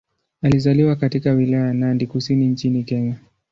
[0.41, 3.15] Alizaliwa katika Wilaya ya Nandi Kusini nchini Kenya.